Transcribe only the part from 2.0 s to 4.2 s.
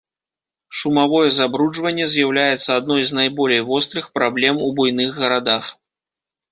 з'яўляецца адной з найболей вострых